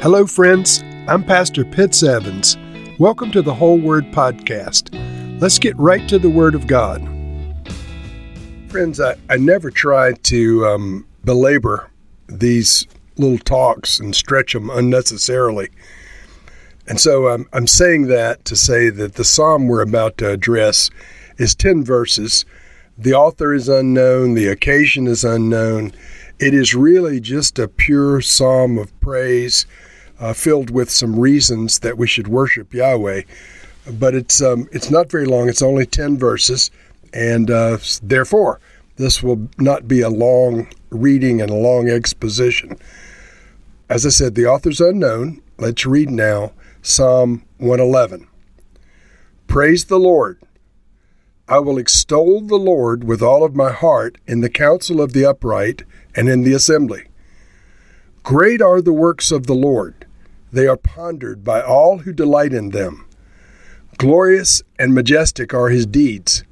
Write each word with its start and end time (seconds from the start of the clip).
Hello, 0.00 0.28
friends. 0.28 0.84
I'm 1.08 1.24
Pastor 1.24 1.64
Pitts 1.64 2.04
Evans. 2.04 2.56
Welcome 3.00 3.32
to 3.32 3.42
the 3.42 3.52
Whole 3.52 3.80
Word 3.80 4.04
Podcast. 4.12 4.94
Let's 5.40 5.58
get 5.58 5.76
right 5.76 6.08
to 6.08 6.20
the 6.20 6.30
Word 6.30 6.54
of 6.54 6.68
God. 6.68 7.02
Friends, 8.68 9.00
I, 9.00 9.16
I 9.28 9.38
never 9.38 9.72
try 9.72 10.12
to 10.12 10.66
um, 10.66 11.06
belabor 11.24 11.90
these 12.28 12.86
little 13.16 13.38
talks 13.38 13.98
and 13.98 14.14
stretch 14.14 14.52
them 14.52 14.70
unnecessarily. 14.70 15.68
And 16.86 17.00
so 17.00 17.28
um, 17.28 17.48
I'm 17.52 17.66
saying 17.66 18.06
that 18.06 18.44
to 18.44 18.54
say 18.54 18.90
that 18.90 19.16
the 19.16 19.24
psalm 19.24 19.66
we're 19.66 19.82
about 19.82 20.16
to 20.18 20.30
address 20.30 20.90
is 21.38 21.56
10 21.56 21.82
verses. 21.82 22.44
The 22.96 23.14
author 23.14 23.52
is 23.52 23.68
unknown, 23.68 24.34
the 24.34 24.46
occasion 24.46 25.08
is 25.08 25.24
unknown. 25.24 25.90
It 26.38 26.54
is 26.54 26.72
really 26.72 27.18
just 27.18 27.58
a 27.58 27.66
pure 27.66 28.20
psalm 28.20 28.78
of 28.78 28.98
praise 29.00 29.66
uh, 30.20 30.32
filled 30.32 30.70
with 30.70 30.90
some 30.90 31.18
reasons 31.18 31.80
that 31.80 31.98
we 31.98 32.06
should 32.06 32.28
worship 32.28 32.74
Yahweh. 32.74 33.22
But 33.92 34.14
it's 34.14 34.42
um, 34.42 34.68
it's 34.72 34.90
not 34.90 35.10
very 35.10 35.24
long. 35.24 35.48
It's 35.48 35.62
only 35.62 35.86
ten 35.86 36.18
verses, 36.18 36.70
and 37.12 37.50
uh, 37.50 37.78
therefore 38.02 38.60
this 38.96 39.22
will 39.22 39.48
not 39.58 39.88
be 39.88 40.00
a 40.00 40.10
long 40.10 40.68
reading 40.90 41.40
and 41.40 41.50
a 41.50 41.54
long 41.54 41.88
exposition. 41.88 42.76
As 43.88 44.04
I 44.04 44.10
said, 44.10 44.34
the 44.34 44.46
author's 44.46 44.80
unknown. 44.80 45.40
Let's 45.56 45.86
read 45.86 46.10
now 46.10 46.52
Psalm 46.82 47.44
111. 47.58 48.26
Praise 49.46 49.86
the 49.86 49.98
Lord. 49.98 50.40
I 51.48 51.60
will 51.60 51.78
extol 51.78 52.42
the 52.42 52.56
Lord 52.56 53.04
with 53.04 53.22
all 53.22 53.44
of 53.44 53.56
my 53.56 53.72
heart 53.72 54.18
in 54.26 54.40
the 54.40 54.50
council 54.50 55.00
of 55.00 55.14
the 55.14 55.24
upright 55.24 55.84
and 56.14 56.28
in 56.28 56.42
the 56.42 56.52
assembly. 56.52 57.04
Great 58.22 58.60
are 58.60 58.82
the 58.82 58.92
works 58.92 59.30
of 59.30 59.46
the 59.46 59.54
Lord 59.54 60.07
they 60.52 60.66
are 60.66 60.76
pondered 60.76 61.44
by 61.44 61.62
all 61.62 61.98
who 61.98 62.12
delight 62.12 62.52
in 62.52 62.70
them. 62.70 63.06
Glorious 63.98 64.62
and 64.78 64.94
majestic 64.94 65.52
are 65.52 65.68
his 65.68 65.86
deeds, 65.86 66.44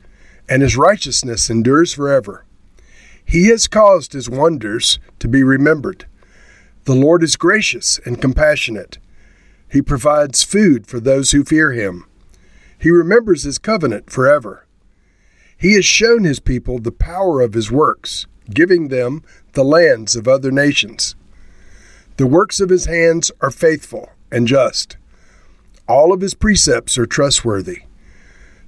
and 0.49 0.63
his 0.63 0.77
righteousness 0.77 1.49
endures 1.49 1.95
forever. 1.95 2.45
He 3.25 3.49
has 3.49 3.67
caused 3.67 4.13
his 4.13 4.31
wonders 4.31 4.99
to 5.19 5.29
be 5.29 5.43
remembered. 5.43 6.07
The 6.85 6.95
Lord 6.95 7.23
is 7.23 7.37
gracious 7.37 7.99
and 8.05 8.21
compassionate. 8.21 8.99
He 9.71 9.83
provides 9.83 10.45
food 10.45 10.87
for 10.87 11.01
those 11.01 11.33
who 11.33 11.45
fear 11.45 11.73
him. 11.73 12.07
He 12.79 12.91
remembers 12.91 13.43
his 13.43 13.59
covenant 13.59 14.11
forever. 14.11 14.67
He 15.59 15.75
has 15.75 15.85
shown 15.85 16.25
his 16.25 16.39
people 16.39 16.79
the 16.79 16.93
power 16.93 17.41
of 17.41 17.55
his 17.55 17.71
works, 17.71 18.27
giving 18.51 18.89
them 18.89 19.23
the 19.55 19.65
lands 19.65 20.15
of 20.15 20.29
other 20.29 20.53
nations. 20.53 21.17
The 22.17 22.27
works 22.27 22.61
of 22.61 22.71
his 22.71 22.87
hands 22.87 23.31
are 23.41 23.51
faithful 23.51 24.11
and 24.31 24.47
just. 24.47 24.97
All 25.89 26.13
of 26.13 26.21
his 26.21 26.35
precepts 26.35 26.97
are 26.99 27.07
trustworthy. 27.07 27.83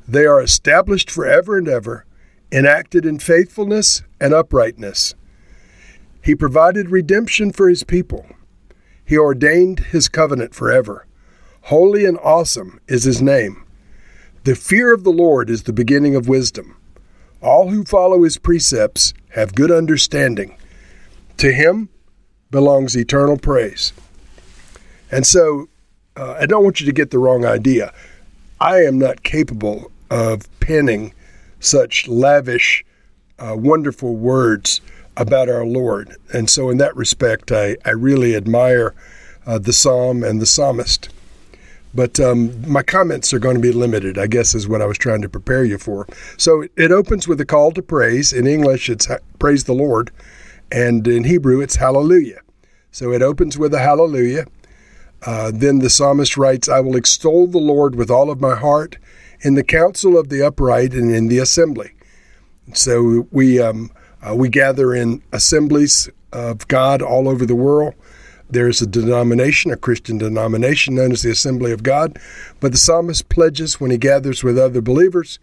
They 0.06 0.26
are 0.26 0.40
established 0.40 1.10
forever 1.10 1.56
and 1.56 1.68
ever, 1.68 2.04
enacted 2.52 3.04
in 3.04 3.18
faithfulness 3.18 4.02
and 4.20 4.32
uprightness. 4.32 5.14
He 6.22 6.34
provided 6.34 6.90
redemption 6.90 7.52
for 7.52 7.68
his 7.68 7.84
people. 7.84 8.26
He 9.04 9.16
ordained 9.16 9.80
his 9.80 10.08
covenant 10.08 10.54
forever. 10.54 11.06
Holy 11.62 12.04
and 12.04 12.18
awesome 12.22 12.80
is 12.86 13.04
his 13.04 13.22
name. 13.22 13.64
The 14.44 14.54
fear 14.54 14.94
of 14.94 15.04
the 15.04 15.10
Lord 15.10 15.50
is 15.50 15.62
the 15.62 15.72
beginning 15.72 16.14
of 16.14 16.28
wisdom. 16.28 16.76
All 17.42 17.70
who 17.70 17.84
follow 17.84 18.24
his 18.24 18.38
precepts 18.38 19.14
have 19.30 19.54
good 19.54 19.70
understanding. 19.70 20.56
To 21.38 21.52
him, 21.52 21.88
belongs 22.50 22.96
eternal 22.96 23.36
praise. 23.36 23.92
And 25.10 25.26
so 25.26 25.68
uh, 26.16 26.36
I 26.40 26.46
don't 26.46 26.64
want 26.64 26.80
you 26.80 26.86
to 26.86 26.92
get 26.92 27.10
the 27.10 27.18
wrong 27.18 27.44
idea. 27.44 27.92
I 28.60 28.82
am 28.82 28.98
not 28.98 29.22
capable 29.22 29.90
of 30.10 30.48
penning 30.60 31.12
such 31.60 32.08
lavish, 32.08 32.84
uh, 33.38 33.54
wonderful 33.56 34.16
words 34.16 34.80
about 35.16 35.48
our 35.48 35.64
Lord. 35.64 36.16
And 36.32 36.48
so, 36.48 36.70
in 36.70 36.78
that 36.78 36.96
respect, 36.96 37.52
I, 37.52 37.76
I 37.84 37.90
really 37.90 38.34
admire 38.34 38.94
uh, 39.46 39.58
the 39.58 39.72
psalm 39.72 40.22
and 40.22 40.40
the 40.40 40.46
psalmist. 40.46 41.08
But 41.94 42.20
um, 42.20 42.70
my 42.70 42.82
comments 42.82 43.32
are 43.32 43.38
going 43.38 43.56
to 43.56 43.62
be 43.62 43.72
limited, 43.72 44.18
I 44.18 44.26
guess, 44.26 44.54
is 44.54 44.68
what 44.68 44.82
I 44.82 44.86
was 44.86 44.98
trying 44.98 45.22
to 45.22 45.28
prepare 45.28 45.64
you 45.64 45.78
for. 45.78 46.06
So 46.36 46.64
it 46.76 46.92
opens 46.92 47.26
with 47.26 47.40
a 47.40 47.46
call 47.46 47.72
to 47.72 47.82
praise. 47.82 48.32
In 48.32 48.46
English, 48.46 48.90
it's 48.90 49.08
praise 49.38 49.64
the 49.64 49.72
Lord. 49.72 50.10
And 50.70 51.06
in 51.06 51.24
Hebrew, 51.24 51.60
it's 51.60 51.76
hallelujah. 51.76 52.40
So 52.90 53.12
it 53.12 53.22
opens 53.22 53.58
with 53.58 53.72
a 53.74 53.78
hallelujah. 53.78 54.46
Uh, 55.26 55.50
then 55.54 55.80
the 55.80 55.90
psalmist 55.90 56.36
writes, 56.36 56.68
I 56.68 56.80
will 56.80 56.96
extol 56.96 57.46
the 57.46 57.58
Lord 57.58 57.94
with 57.94 58.10
all 58.10 58.30
of 58.30 58.40
my 58.40 58.54
heart 58.54 58.98
in 59.40 59.54
the 59.54 59.64
council 59.64 60.18
of 60.18 60.28
the 60.28 60.42
upright 60.42 60.92
and 60.92 61.12
in 61.12 61.28
the 61.28 61.38
assembly. 61.38 61.92
So 62.74 63.26
we, 63.30 63.60
um, 63.60 63.90
uh, 64.22 64.34
we 64.34 64.48
gather 64.48 64.94
in 64.94 65.22
assemblies 65.32 66.08
of 66.32 66.68
God 66.68 67.02
all 67.02 67.28
over 67.28 67.46
the 67.46 67.54
world. 67.54 67.94
There's 68.50 68.80
a 68.80 68.86
denomination, 68.86 69.70
a 69.70 69.76
Christian 69.76 70.18
denomination 70.18 70.94
known 70.94 71.12
as 71.12 71.22
the 71.22 71.30
Assembly 71.30 71.70
of 71.70 71.82
God, 71.82 72.18
but 72.60 72.72
the 72.72 72.78
psalmist 72.78 73.28
pledges 73.28 73.78
when 73.78 73.90
he 73.90 73.98
gathers 73.98 74.42
with 74.42 74.58
other 74.58 74.80
believers 74.80 75.38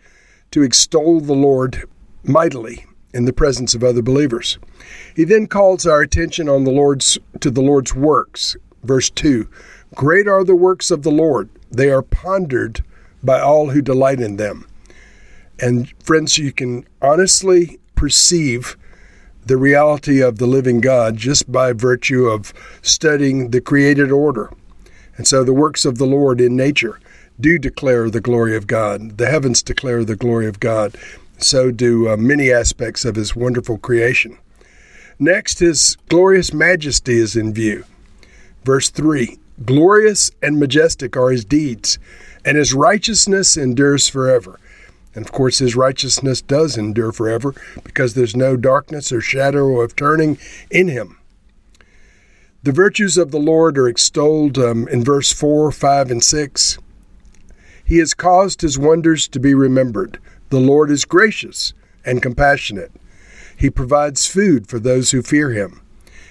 to 0.51 0.63
extol 0.63 1.19
the 1.19 1.33
Lord 1.33 1.87
mightily 2.23 2.85
in 3.15 3.23
the 3.23 3.33
presence 3.33 3.73
of 3.73 3.83
other 3.83 4.01
believers. 4.01 4.59
He 5.15 5.23
then 5.23 5.47
calls 5.47 5.87
our 5.87 6.01
attention 6.01 6.49
on 6.49 6.65
the 6.65 6.71
Lord's 6.71 7.17
to 7.39 7.49
the 7.49 7.61
Lord's 7.61 7.95
works. 7.95 8.57
Verse 8.83 9.09
2. 9.09 9.49
Great 9.95 10.27
are 10.27 10.43
the 10.43 10.55
works 10.55 10.91
of 10.91 11.03
the 11.03 11.11
Lord. 11.11 11.49
They 11.71 11.89
are 11.89 12.01
pondered 12.01 12.83
by 13.23 13.39
all 13.39 13.69
who 13.69 13.81
delight 13.81 14.19
in 14.19 14.35
them. 14.35 14.67
And 15.59 15.91
friends, 16.03 16.37
you 16.37 16.51
can 16.51 16.85
honestly 17.01 17.79
perceive 17.95 18.75
the 19.45 19.57
reality 19.57 20.21
of 20.21 20.37
the 20.37 20.47
living 20.47 20.81
God 20.81 21.15
just 21.15 21.49
by 21.49 21.71
virtue 21.71 22.25
of 22.25 22.53
studying 22.81 23.51
the 23.51 23.61
created 23.61 24.11
order. 24.11 24.51
And 25.15 25.25
so 25.25 25.45
the 25.45 25.53
works 25.53 25.85
of 25.85 25.97
the 25.97 26.05
Lord 26.05 26.41
in 26.41 26.57
nature 26.57 26.99
do 27.39 27.57
declare 27.57 28.09
the 28.09 28.19
glory 28.19 28.57
of 28.57 28.67
God. 28.67 29.17
The 29.17 29.27
heavens 29.27 29.63
declare 29.63 30.03
the 30.03 30.17
glory 30.17 30.47
of 30.47 30.59
God 30.59 30.97
so 31.37 31.71
do 31.71 32.09
uh, 32.09 32.17
many 32.17 32.51
aspects 32.51 33.05
of 33.05 33.15
his 33.15 33.35
wonderful 33.35 33.77
creation. 33.77 34.37
Next, 35.19 35.59
his 35.59 35.97
glorious 36.09 36.53
majesty 36.53 37.17
is 37.17 37.35
in 37.35 37.53
view. 37.53 37.85
Verse 38.63 38.89
3 38.89 39.37
Glorious 39.63 40.31
and 40.41 40.59
majestic 40.59 41.15
are 41.15 41.31
his 41.31 41.45
deeds, 41.45 41.97
and 42.43 42.57
his 42.57 42.73
righteousness 42.73 43.55
endures 43.55 44.07
forever. 44.07 44.59
And 45.13 45.25
of 45.25 45.31
course, 45.31 45.59
his 45.59 45.77
righteousness 45.77 46.41
does 46.41 46.77
endure 46.77 47.13
forever 47.13 47.55
because 47.85 48.13
there's 48.13 48.35
no 48.35 48.57
darkness 48.57 49.13
or 49.13 49.21
shadow 49.21 49.79
of 49.79 49.95
turning 49.95 50.37
in 50.69 50.89
him. 50.89 51.17
The 52.63 52.73
virtues 52.73 53.17
of 53.17 53.31
the 53.31 53.39
Lord 53.39 53.77
are 53.77 53.87
extolled 53.87 54.57
um, 54.57 54.87
in 54.89 55.03
verse 55.03 55.31
4, 55.31 55.71
5, 55.71 56.11
and 56.11 56.23
6. 56.23 56.79
He 57.85 57.99
has 57.99 58.13
caused 58.13 58.61
his 58.61 58.77
wonders 58.77 59.27
to 59.29 59.39
be 59.39 59.53
remembered. 59.53 60.19
The 60.49 60.59
Lord 60.59 60.91
is 60.91 61.05
gracious 61.05 61.73
and 62.05 62.21
compassionate. 62.21 62.91
He 63.57 63.69
provides 63.69 64.27
food 64.27 64.67
for 64.67 64.79
those 64.79 65.11
who 65.11 65.21
fear 65.21 65.51
him. 65.51 65.81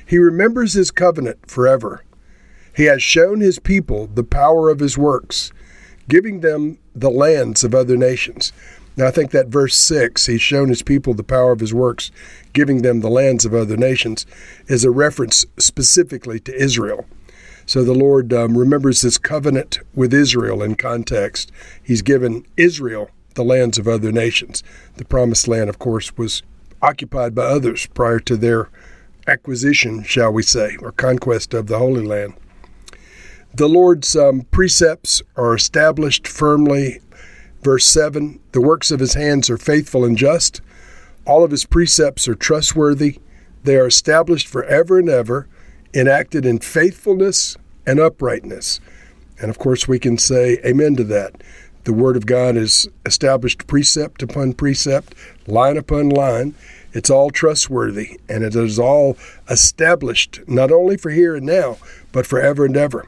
He 0.06 0.18
remembers 0.18 0.74
his 0.74 0.90
covenant 0.90 1.50
forever. 1.50 2.04
He 2.76 2.84
has 2.84 3.02
shown 3.02 3.40
his 3.40 3.58
people 3.58 4.06
the 4.06 4.24
power 4.24 4.68
of 4.68 4.80
his 4.80 4.98
works, 4.98 5.52
giving 6.08 6.40
them 6.40 6.78
the 6.94 7.10
lands 7.10 7.64
of 7.64 7.74
other 7.74 7.96
nations. 7.96 8.52
Now, 8.96 9.08
I 9.08 9.10
think 9.10 9.32
that 9.32 9.48
verse 9.48 9.74
6, 9.74 10.26
he's 10.26 10.40
shown 10.40 10.68
his 10.68 10.82
people 10.82 11.14
the 11.14 11.24
power 11.24 11.50
of 11.50 11.60
his 11.60 11.74
works, 11.74 12.12
giving 12.52 12.82
them 12.82 13.00
the 13.00 13.10
lands 13.10 13.44
of 13.44 13.54
other 13.54 13.76
nations, 13.76 14.24
is 14.68 14.84
a 14.84 14.90
reference 14.90 15.46
specifically 15.58 16.38
to 16.40 16.54
Israel. 16.54 17.06
So 17.66 17.82
the 17.82 17.94
Lord 17.94 18.32
um, 18.32 18.56
remembers 18.56 19.00
his 19.00 19.18
covenant 19.18 19.80
with 19.94 20.14
Israel 20.14 20.62
in 20.62 20.76
context. 20.76 21.50
He's 21.82 22.02
given 22.02 22.46
Israel 22.56 23.10
the 23.34 23.44
lands 23.44 23.78
of 23.78 23.88
other 23.88 24.12
nations. 24.12 24.62
The 24.96 25.04
promised 25.04 25.48
land, 25.48 25.68
of 25.68 25.78
course, 25.78 26.16
was 26.16 26.42
occupied 26.82 27.34
by 27.34 27.44
others 27.44 27.86
prior 27.86 28.20
to 28.20 28.36
their 28.36 28.68
acquisition, 29.26 30.02
shall 30.02 30.32
we 30.32 30.42
say, 30.42 30.76
or 30.80 30.92
conquest 30.92 31.54
of 31.54 31.66
the 31.66 31.78
Holy 31.78 32.04
Land. 32.04 32.34
The 33.54 33.68
Lord's 33.68 34.16
um, 34.16 34.42
precepts 34.50 35.22
are 35.36 35.54
established 35.54 36.26
firmly. 36.26 37.00
Verse 37.62 37.86
7 37.86 38.40
The 38.52 38.60
works 38.60 38.90
of 38.90 39.00
his 39.00 39.14
hands 39.14 39.48
are 39.48 39.58
faithful 39.58 40.04
and 40.04 40.18
just. 40.18 40.60
All 41.24 41.44
of 41.44 41.52
his 41.52 41.64
precepts 41.64 42.28
are 42.28 42.34
trustworthy. 42.34 43.20
They 43.62 43.76
are 43.76 43.86
established 43.86 44.48
forever 44.48 44.98
and 44.98 45.08
ever, 45.08 45.48
enacted 45.94 46.44
in 46.44 46.58
faithfulness 46.58 47.56
and 47.86 47.98
uprightness. 47.98 48.80
And 49.40 49.50
of 49.50 49.58
course, 49.58 49.88
we 49.88 49.98
can 49.98 50.18
say 50.18 50.58
amen 50.64 50.96
to 50.96 51.04
that. 51.04 51.42
The 51.84 51.92
Word 51.92 52.16
of 52.16 52.24
God 52.24 52.56
is 52.56 52.88
established 53.04 53.66
precept 53.66 54.22
upon 54.22 54.54
precept, 54.54 55.14
line 55.46 55.76
upon 55.76 56.08
line. 56.08 56.54
It's 56.94 57.10
all 57.10 57.30
trustworthy, 57.30 58.18
and 58.26 58.42
it 58.42 58.56
is 58.56 58.78
all 58.78 59.18
established 59.50 60.40
not 60.46 60.70
only 60.70 60.96
for 60.96 61.10
here 61.10 61.36
and 61.36 61.44
now, 61.44 61.76
but 62.10 62.26
forever 62.26 62.64
and 62.64 62.76
ever. 62.76 63.06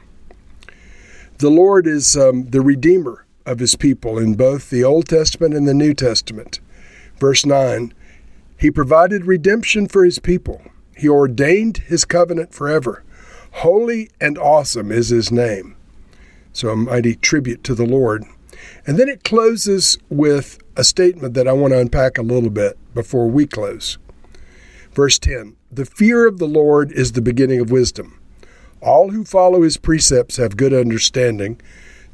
The 1.39 1.49
Lord 1.49 1.87
is 1.87 2.15
um, 2.15 2.49
the 2.49 2.61
Redeemer 2.61 3.25
of 3.47 3.57
His 3.57 3.75
people 3.75 4.19
in 4.19 4.35
both 4.35 4.69
the 4.69 4.83
Old 4.83 5.07
Testament 5.07 5.55
and 5.55 5.67
the 5.67 5.73
New 5.73 5.95
Testament. 5.95 6.59
Verse 7.19 7.47
9 7.47 7.93
He 8.59 8.69
provided 8.69 9.25
redemption 9.25 9.87
for 9.87 10.05
His 10.05 10.19
people, 10.19 10.61
He 10.95 11.09
ordained 11.09 11.77
His 11.77 12.05
covenant 12.05 12.53
forever. 12.53 13.03
Holy 13.53 14.11
and 14.21 14.37
awesome 14.37 14.91
is 14.91 15.09
His 15.09 15.31
name. 15.31 15.75
So, 16.53 16.69
a 16.69 16.75
mighty 16.75 17.15
tribute 17.15 17.63
to 17.63 17.73
the 17.73 17.85
Lord. 17.85 18.23
And 18.85 18.97
then 18.97 19.09
it 19.09 19.23
closes 19.23 19.97
with 20.09 20.59
a 20.75 20.83
statement 20.83 21.33
that 21.33 21.47
I 21.47 21.53
want 21.53 21.73
to 21.73 21.79
unpack 21.79 22.17
a 22.17 22.23
little 22.23 22.49
bit 22.49 22.77
before 22.93 23.27
we 23.27 23.45
close. 23.45 23.97
Verse 24.91 25.19
10 25.19 25.55
The 25.71 25.85
fear 25.85 26.27
of 26.27 26.39
the 26.39 26.47
Lord 26.47 26.91
is 26.91 27.11
the 27.11 27.21
beginning 27.21 27.59
of 27.59 27.71
wisdom. 27.71 28.19
All 28.81 29.11
who 29.11 29.23
follow 29.23 29.63
his 29.63 29.77
precepts 29.77 30.37
have 30.37 30.57
good 30.57 30.73
understanding. 30.73 31.59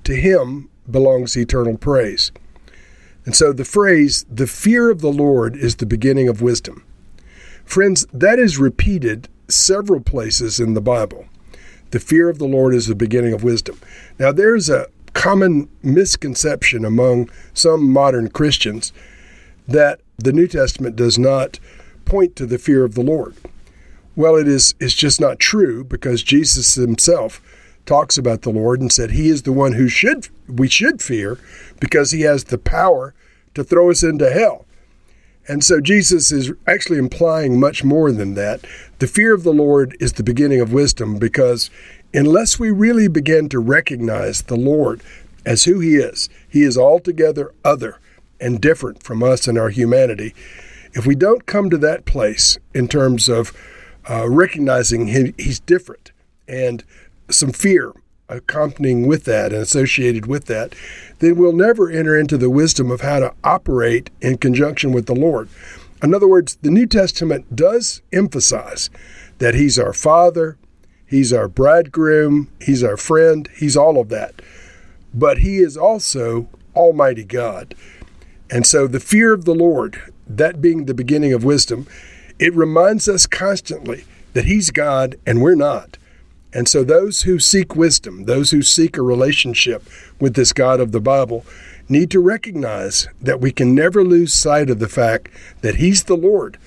To 0.06 0.16
him 0.16 0.70
belongs 0.90 1.38
eternal 1.38 1.78
praise. 1.78 2.32
And 3.26 3.36
so 3.36 3.54
the 3.54 3.66
phrase, 3.66 4.26
the 4.30 4.48
fear 4.48 4.90
of 4.90 5.00
the 5.00 5.12
Lord 5.12 5.56
is 5.56 5.78
the 5.78 5.86
beginning 5.86 6.28
of 6.28 6.42
wisdom. 6.42 6.84
Friends, 7.64 8.06
that 8.14 8.38
is 8.40 8.58
repeated 8.58 9.30
several 9.48 10.02
places 10.02 10.60
in 10.60 10.74
the 10.74 10.82
Bible. 10.82 11.26
The 11.92 12.00
fear 12.00 12.28
of 12.28 12.40
the 12.40 12.48
Lord 12.48 12.74
is 12.74 12.88
the 12.88 12.96
beginning 12.96 13.34
of 13.34 13.44
wisdom. 13.44 13.80
Now, 14.20 14.32
there's 14.32 14.70
a 14.70 14.88
common 15.14 15.70
misconception 15.82 16.84
among 16.86 17.30
some 17.54 17.90
modern 17.90 18.30
Christians 18.30 18.92
that 19.68 20.02
the 20.18 20.34
New 20.34 20.48
Testament 20.48 20.96
does 20.96 21.18
not 21.18 21.60
point 22.06 22.36
to 22.36 22.46
the 22.46 22.58
fear 22.58 22.84
of 22.84 22.96
the 22.96 23.04
Lord. 23.04 23.36
Well, 24.16 24.36
it 24.36 24.48
is 24.48 24.76
it's 24.80 24.94
just 24.94 25.20
not 25.20 25.40
true 25.40 25.84
because 25.84 26.24
Jesus 26.24 26.76
himself 26.76 27.42
talks 27.86 28.18
about 28.18 28.44
the 28.44 28.50
Lord 28.50 28.80
and 28.80 28.92
said 28.92 29.12
he 29.12 29.30
is 29.30 29.44
the 29.44 29.52
one 29.52 29.74
who 29.74 29.88
should 29.88 30.30
we 30.48 30.68
should 30.68 31.02
fear 31.02 31.40
because 31.80 32.12
he 32.12 32.22
has 32.22 32.46
the 32.46 32.58
power 32.58 33.14
to 33.56 33.64
throw 33.64 33.90
us 33.90 34.04
into 34.04 34.30
hell. 34.30 34.66
And 35.48 35.64
so 35.64 35.82
Jesus 35.82 36.32
is 36.32 36.54
actually 36.68 37.00
implying 37.00 37.60
much 37.60 37.84
more 37.84 38.12
than 38.12 38.36
that. 38.36 38.66
The 39.00 39.08
fear 39.08 39.34
of 39.34 39.44
the 39.44 39.54
Lord 39.54 39.98
is 40.00 40.14
the 40.14 40.24
beginning 40.24 40.62
of 40.62 40.72
wisdom 40.72 41.18
because 41.18 41.70
unless 42.14 42.60
we 42.60 42.72
really 42.72 43.08
begin 43.08 43.50
to 43.50 43.60
recognize 43.60 44.44
the 44.44 44.56
Lord 44.56 45.02
as 45.46 45.66
who 45.66 45.80
he 45.80 45.96
is, 45.96 46.30
he 46.48 46.64
is 46.64 46.78
altogether 46.78 47.54
other 47.66 48.00
and 48.40 48.62
different 48.62 49.04
from 49.04 49.24
us 49.24 49.48
and 49.48 49.58
our 49.58 49.70
humanity. 49.70 50.34
If 50.94 51.06
we 51.06 51.16
don't 51.16 51.46
come 51.46 51.70
to 51.70 51.78
that 51.80 52.06
place 52.06 52.58
in 52.74 52.88
terms 52.88 53.28
of 53.28 53.52
uh, 54.10 54.30
recognizing 54.30 55.08
he, 55.08 55.34
he's 55.38 55.60
different 55.60 56.12
and 56.48 56.84
some 57.30 57.52
fear 57.52 57.94
accompanying 58.30 59.08
with 59.08 59.26
that 59.26 59.52
and 59.54 59.62
associated 59.62 60.26
with 60.26 60.46
that, 60.46 60.76
then 61.20 61.36
we'll 61.36 61.54
never 61.54 61.90
enter 61.90 62.18
into 62.18 62.38
the 62.38 62.50
wisdom 62.50 62.92
of 62.92 63.02
how 63.02 63.20
to 63.20 63.34
operate 63.44 64.10
in 64.22 64.38
conjunction 64.38 64.92
with 64.92 65.06
the 65.06 65.16
Lord. 65.16 65.50
In 66.02 66.14
other 66.14 66.28
words, 66.28 66.58
the 66.62 66.72
New 66.72 66.86
Testament 66.86 67.56
does 67.56 68.02
emphasize 68.12 68.90
that 69.38 69.56
He's 69.56 69.80
our 69.80 69.94
Father, 69.94 70.58
He's 71.14 71.32
our 71.32 71.48
bridegroom, 71.48 72.50
He's 72.60 72.84
our 72.84 72.98
friend, 72.98 73.48
He's 73.56 73.78
all 73.78 74.00
of 74.00 74.10
that. 74.10 74.42
But 75.14 75.38
He 75.38 75.58
is 75.58 75.78
also 75.78 76.48
Almighty 76.76 77.24
God. 77.24 77.76
And 78.50 78.66
so 78.66 78.88
the 78.88 79.00
fear 79.00 79.32
of 79.32 79.46
the 79.46 79.54
Lord, 79.54 80.12
that 80.26 80.60
being 80.60 80.86
the 80.86 80.96
beginning 80.96 81.32
of 81.32 81.44
wisdom, 81.44 81.86
it 82.40 82.52
reminds 82.56 83.08
us 83.08 83.28
constantly 83.28 84.06
that 84.34 84.46
He's 84.46 84.72
God 84.72 85.16
and 85.24 85.40
we're 85.40 85.54
not. 85.54 86.00
And 86.52 86.68
so, 86.68 86.84
those 86.84 87.22
who 87.22 87.38
seek 87.38 87.76
wisdom, 87.76 88.26
those 88.26 88.50
who 88.50 88.64
seek 88.64 88.98
a 88.98 89.04
relationship 89.04 89.88
with 90.20 90.34
this 90.34 90.52
God 90.52 90.80
of 90.80 90.94
the 90.94 91.00
Bible, 91.00 91.46
need 91.88 92.10
to 92.10 92.20
recognize 92.20 93.08
that 93.22 93.40
we 93.40 93.52
can 93.52 93.76
never 93.76 94.04
lose 94.04 94.34
sight 94.34 94.72
of 94.72 94.80
the 94.80 94.90
fact 94.90 95.30
that 95.62 95.76
He's 95.76 96.06
the 96.06 96.18
Lord 96.18 96.58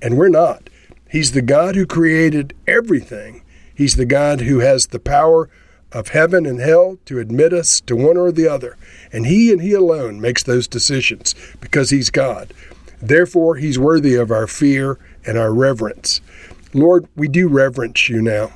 and 0.00 0.16
we're 0.16 0.28
not. 0.28 0.70
He's 1.10 1.32
the 1.32 1.42
God 1.42 1.74
who 1.74 1.84
created 1.84 2.54
everything, 2.68 3.42
He's 3.78 3.94
the 3.94 4.04
God 4.04 4.40
who 4.40 4.58
has 4.58 4.88
the 4.88 4.98
power 4.98 5.48
of 5.92 6.08
heaven 6.08 6.46
and 6.46 6.58
hell 6.58 6.98
to 7.04 7.20
admit 7.20 7.52
us 7.52 7.80
to 7.82 7.94
one 7.94 8.16
or 8.16 8.32
the 8.32 8.48
other. 8.48 8.76
And 9.12 9.24
He 9.24 9.52
and 9.52 9.62
He 9.62 9.72
alone 9.72 10.20
makes 10.20 10.42
those 10.42 10.66
decisions 10.66 11.32
because 11.60 11.90
He's 11.90 12.10
God. 12.10 12.52
Therefore, 13.00 13.54
He's 13.54 13.78
worthy 13.78 14.16
of 14.16 14.32
our 14.32 14.48
fear 14.48 14.98
and 15.24 15.38
our 15.38 15.54
reverence. 15.54 16.20
Lord, 16.74 17.06
we 17.14 17.28
do 17.28 17.46
reverence 17.46 18.08
you 18.08 18.20
now. 18.20 18.52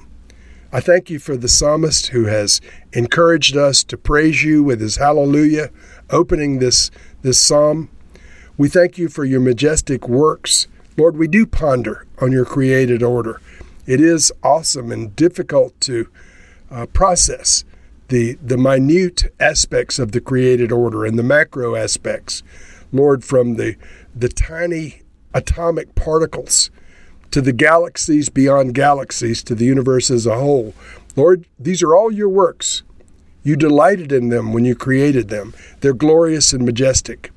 I 0.73 0.81
thank 0.81 1.09
you 1.09 1.21
for 1.21 1.37
the 1.37 1.49
psalmist 1.49 2.09
who 2.09 2.25
has 2.25 2.61
encouraged 2.93 3.57
us 3.57 3.85
to 3.85 3.97
praise 3.97 4.43
you 4.43 4.65
with 4.65 4.81
his 4.81 4.97
hallelujah, 4.97 5.71
opening 6.11 6.59
this, 6.59 6.91
this 7.21 7.39
psalm. 7.39 7.91
We 8.59 8.69
thank 8.69 8.99
you 8.99 9.09
for 9.09 9.25
your 9.25 9.39
majestic 9.39 10.09
works. 10.09 10.67
Lord, 10.97 11.17
we 11.17 11.29
do 11.29 11.47
ponder 11.47 12.09
on 12.21 12.33
your 12.33 12.45
created 12.45 13.05
order. 13.05 13.41
It 13.87 14.01
is 14.01 14.33
awesome 14.43 14.93
and 14.93 15.15
difficult 15.17 15.81
to 15.83 16.09
uh, 16.71 16.87
process 16.87 17.65
the, 18.09 18.35
the 18.35 18.57
minute 18.57 19.33
aspects 19.41 19.99
of 19.99 20.13
the 20.13 20.21
created 20.21 20.71
order 20.71 21.05
and 21.05 21.19
the 21.19 21.23
macro 21.23 21.75
aspects. 21.75 22.43
Lord, 22.93 23.25
from 23.25 23.57
the, 23.57 23.77
the 24.15 24.29
tiny 24.29 25.03
atomic 25.35 25.95
particles 25.95 26.71
to 27.31 27.41
the 27.41 27.53
galaxies 27.53 28.29
beyond 28.29 28.75
galaxies, 28.75 29.43
to 29.45 29.55
the 29.55 29.65
universe 29.65 30.11
as 30.11 30.27
a 30.27 30.39
whole. 30.39 30.75
Lord, 31.17 31.47
these 31.59 31.83
are 31.83 31.97
all 31.97 32.13
your 32.13 32.29
works. 32.29 32.83
You 33.43 33.57
delighted 33.57 34.13
in 34.13 34.29
them 34.29 34.53
when 34.53 34.65
you 34.65 34.75
created 34.77 35.29
them. 35.29 35.55
They're 35.81 35.95
glorious 35.95 36.53
and 36.53 36.65
majestic. 36.65 37.31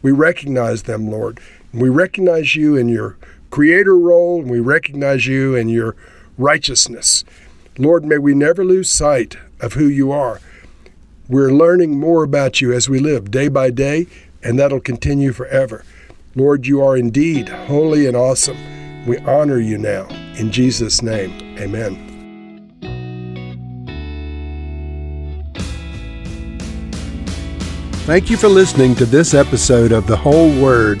We 0.00 0.12
recognize 0.12 0.84
them, 0.84 1.10
Lord. 1.10 1.40
We 1.74 1.88
recognize 1.88 2.56
you 2.56 2.76
in 2.76 2.88
your 2.88 3.18
creator 3.50 3.98
role, 3.98 4.40
and 4.40 4.50
we 4.50 4.60
recognize 4.60 5.26
you 5.26 5.56
and 5.56 5.70
your 5.70 5.96
righteousness. 6.38 7.24
Lord, 7.78 8.04
may 8.04 8.18
we 8.18 8.34
never 8.34 8.64
lose 8.64 8.90
sight 8.90 9.36
of 9.60 9.74
who 9.74 9.86
you 9.86 10.12
are. 10.12 10.40
We're 11.28 11.52
learning 11.52 11.98
more 11.98 12.24
about 12.24 12.60
you 12.60 12.72
as 12.72 12.88
we 12.88 12.98
live 12.98 13.30
day 13.30 13.48
by 13.48 13.70
day, 13.70 14.06
and 14.42 14.58
that'll 14.58 14.80
continue 14.80 15.32
forever. 15.32 15.84
Lord, 16.34 16.66
you 16.66 16.82
are 16.82 16.96
indeed 16.96 17.48
holy 17.48 18.06
and 18.06 18.16
awesome. 18.16 19.06
We 19.06 19.18
honor 19.18 19.58
you 19.58 19.78
now. 19.78 20.08
In 20.36 20.50
Jesus' 20.50 21.02
name, 21.02 21.58
amen. 21.58 22.06
Thank 28.04 28.28
you 28.28 28.36
for 28.36 28.48
listening 28.48 28.96
to 28.96 29.06
this 29.06 29.34
episode 29.34 29.92
of 29.92 30.06
The 30.08 30.16
Whole 30.16 30.50
Word. 30.60 31.00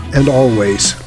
and 0.13 0.27
always. 0.27 1.00